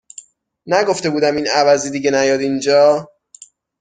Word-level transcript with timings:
نگفته 0.65 1.09
بودم 1.09 1.35
این 1.35 1.47
عوضی 1.47 1.89
دیگه 1.89 2.11
نیاد 2.11 2.39
اینجا؟ 2.39 3.09